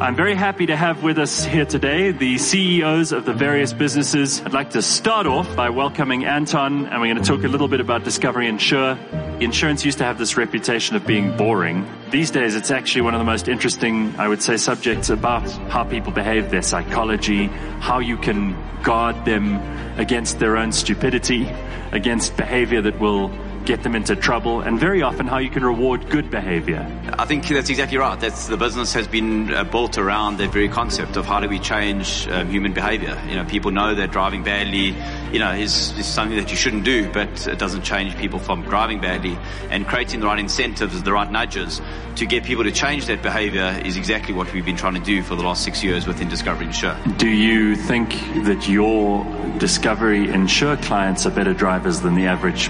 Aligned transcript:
I'm 0.00 0.16
very 0.16 0.34
happy 0.34 0.64
to 0.64 0.76
have 0.76 1.02
with 1.02 1.18
us 1.18 1.44
here 1.44 1.66
today 1.66 2.10
the 2.10 2.38
CEOs 2.38 3.12
of 3.12 3.26
the 3.26 3.34
various 3.34 3.74
businesses. 3.74 4.40
I'd 4.40 4.54
like 4.54 4.70
to 4.70 4.80
start 4.80 5.26
off 5.26 5.54
by 5.54 5.68
welcoming 5.68 6.24
Anton, 6.24 6.86
and 6.86 7.02
we're 7.02 7.12
going 7.12 7.22
to 7.22 7.28
talk 7.28 7.44
a 7.44 7.48
little 7.48 7.68
bit 7.68 7.80
about 7.80 8.02
Discovery 8.02 8.48
Insure. 8.48 8.98
Insurance 9.40 9.84
used 9.84 9.98
to 9.98 10.04
have 10.04 10.16
this 10.16 10.38
reputation 10.38 10.96
of 10.96 11.06
being 11.06 11.36
boring. 11.36 11.86
These 12.08 12.30
days, 12.30 12.54
it's 12.54 12.70
actually 12.70 13.02
one 13.02 13.12
of 13.12 13.18
the 13.18 13.26
most 13.26 13.46
interesting, 13.46 14.14
I 14.16 14.26
would 14.26 14.42
say, 14.42 14.56
subjects 14.56 15.10
about 15.10 15.46
how 15.68 15.84
people 15.84 16.12
behave, 16.12 16.50
their 16.50 16.62
psychology, 16.62 17.48
how 17.80 17.98
you 17.98 18.16
can 18.16 18.56
guard 18.82 19.26
them 19.26 19.56
against 19.98 20.38
their 20.38 20.56
own 20.56 20.72
stupidity, 20.72 21.46
against 21.92 22.38
behavior 22.38 22.80
that 22.80 22.98
will 22.98 23.30
get 23.70 23.84
them 23.84 23.94
into 23.94 24.16
trouble, 24.16 24.62
and 24.62 24.80
very 24.80 25.00
often 25.00 25.28
how 25.28 25.38
you 25.38 25.48
can 25.48 25.64
reward 25.64 26.10
good 26.10 26.28
behavior. 26.28 26.84
I 27.16 27.24
think 27.24 27.46
that's 27.46 27.70
exactly 27.70 27.98
right. 27.98 28.18
That's 28.18 28.48
the 28.48 28.56
business 28.56 28.92
has 28.94 29.06
been 29.06 29.54
uh, 29.54 29.62
built 29.62 29.96
around 29.96 30.38
that 30.38 30.52
very 30.52 30.68
concept 30.68 31.16
of 31.16 31.24
how 31.24 31.38
do 31.38 31.48
we 31.48 31.60
change 31.60 32.26
um, 32.26 32.50
human 32.50 32.72
behavior. 32.72 33.16
You 33.28 33.36
know, 33.36 33.44
people 33.44 33.70
know 33.70 33.94
that 33.94 34.10
driving 34.10 34.42
badly, 34.42 34.96
you 35.30 35.38
know, 35.38 35.52
is, 35.52 35.96
is 35.96 36.06
something 36.06 36.36
that 36.36 36.50
you 36.50 36.56
shouldn't 36.56 36.82
do, 36.82 37.12
but 37.12 37.46
it 37.46 37.60
doesn't 37.60 37.82
change 37.82 38.16
people 38.16 38.40
from 38.40 38.62
driving 38.62 39.00
badly. 39.00 39.38
And 39.70 39.86
creating 39.86 40.18
the 40.18 40.26
right 40.26 40.40
incentives, 40.40 41.00
the 41.00 41.12
right 41.12 41.30
nudges 41.30 41.80
to 42.16 42.26
get 42.26 42.42
people 42.42 42.64
to 42.64 42.72
change 42.72 43.06
that 43.06 43.22
behavior 43.22 43.80
is 43.84 43.96
exactly 43.96 44.34
what 44.34 44.52
we've 44.52 44.66
been 44.66 44.76
trying 44.76 44.94
to 44.94 45.00
do 45.00 45.22
for 45.22 45.36
the 45.36 45.44
last 45.44 45.62
six 45.62 45.84
years 45.84 46.08
within 46.08 46.28
Discovery 46.28 46.66
Insure. 46.66 46.98
Do 47.18 47.28
you 47.28 47.76
think 47.76 48.10
that 48.46 48.68
your 48.68 49.24
Discovery 49.58 50.28
Insure 50.28 50.76
clients 50.78 51.24
are 51.24 51.30
better 51.30 51.54
drivers 51.54 52.00
than 52.00 52.16
the 52.16 52.26
average 52.26 52.68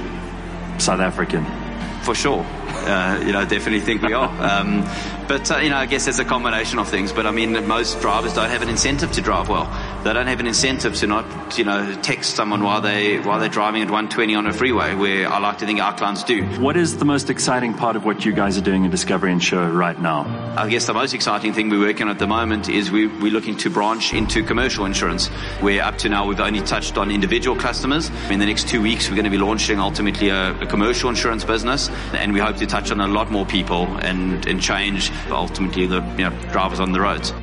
South 0.80 1.00
African? 1.00 1.44
For 2.02 2.14
sure. 2.14 2.44
Uh, 2.44 3.22
you 3.24 3.32
know, 3.32 3.44
definitely 3.44 3.80
think 3.80 4.02
we 4.02 4.14
are. 4.14 4.30
Um, 4.42 4.82
but, 5.28 5.50
uh, 5.50 5.58
you 5.58 5.70
know, 5.70 5.76
I 5.76 5.86
guess 5.86 6.04
there's 6.06 6.18
a 6.18 6.24
combination 6.24 6.78
of 6.78 6.88
things. 6.88 7.12
But 7.12 7.26
I 7.26 7.30
mean, 7.30 7.66
most 7.66 8.00
drivers 8.00 8.34
don't 8.34 8.50
have 8.50 8.62
an 8.62 8.68
incentive 8.68 9.12
to 9.12 9.20
drive 9.20 9.48
well. 9.48 9.66
They 10.02 10.14
don't 10.14 10.28
have 10.28 10.40
an 10.40 10.46
incentive 10.46 10.94
to 10.96 11.06
not, 11.06 11.58
you 11.58 11.64
know, 11.64 11.94
text 12.00 12.34
someone 12.34 12.62
while 12.62 12.80
they 12.80 13.20
while 13.20 13.38
they're 13.38 13.50
driving 13.50 13.82
at 13.82 13.90
120 13.90 14.34
on 14.34 14.46
a 14.46 14.52
freeway, 14.52 14.94
where 14.94 15.28
I 15.28 15.38
like 15.40 15.58
to 15.58 15.66
think 15.66 15.78
our 15.78 15.94
clients 15.94 16.24
do. 16.24 16.42
What 16.58 16.78
is 16.78 16.96
the 16.96 17.04
most 17.04 17.28
exciting 17.28 17.74
part 17.74 17.96
of 17.96 18.06
what 18.06 18.24
you 18.24 18.32
guys 18.32 18.56
are 18.56 18.62
doing 18.62 18.84
in 18.84 18.90
Discovery 18.90 19.30
Insure 19.30 19.68
right 19.68 20.00
now? 20.00 20.24
I 20.56 20.70
guess 20.70 20.86
the 20.86 20.94
most 20.94 21.12
exciting 21.12 21.52
thing 21.52 21.68
we're 21.68 21.80
working 21.80 22.04
on 22.04 22.08
at 22.08 22.18
the 22.18 22.26
moment 22.26 22.70
is 22.70 22.90
we, 22.90 23.08
we're 23.08 23.30
looking 23.30 23.58
to 23.58 23.68
branch 23.68 24.14
into 24.14 24.42
commercial 24.42 24.86
insurance, 24.86 25.28
where 25.60 25.82
up 25.82 25.98
to 25.98 26.08
now 26.08 26.26
we've 26.26 26.40
only 26.40 26.62
touched 26.62 26.96
on 26.96 27.10
individual 27.10 27.54
customers. 27.54 28.10
In 28.30 28.40
the 28.40 28.46
next 28.46 28.68
two 28.68 28.80
weeks, 28.80 29.10
we're 29.10 29.16
going 29.16 29.24
to 29.24 29.30
be 29.30 29.36
launching 29.36 29.78
ultimately 29.78 30.30
a, 30.30 30.58
a 30.60 30.66
commercial 30.66 31.10
insurance 31.10 31.44
business, 31.44 31.90
and 32.14 32.32
we 32.32 32.40
hope 32.40 32.56
to 32.56 32.66
touch 32.66 32.90
on 32.90 33.00
a 33.00 33.06
lot 33.06 33.30
more 33.30 33.44
people 33.44 33.84
and, 33.98 34.46
and 34.46 34.62
change 34.62 35.12
ultimately 35.28 35.86
the 35.86 36.00
you 36.16 36.24
know, 36.24 36.30
drivers 36.52 36.80
on 36.80 36.92
the 36.92 37.00
roads. 37.02 37.34